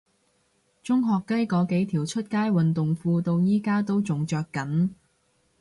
[0.81, 4.89] 中學雞嗰幾條出街運動褲到而家都仲着緊